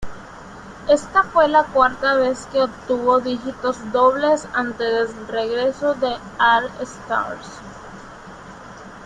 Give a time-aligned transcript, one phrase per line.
[0.89, 7.47] Esta fue la cuarta vez que obtuvo dígitos dobles antes del regreso del All-Stars.